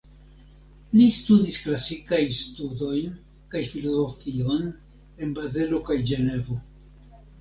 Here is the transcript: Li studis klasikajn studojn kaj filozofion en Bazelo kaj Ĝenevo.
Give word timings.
Li 0.99 1.03
studis 1.17 1.59
klasikajn 1.65 2.33
studojn 2.39 3.13
kaj 3.53 3.61
filozofion 3.75 4.67
en 4.73 5.37
Bazelo 5.37 5.83
kaj 5.91 5.99
Ĝenevo. 6.13 6.59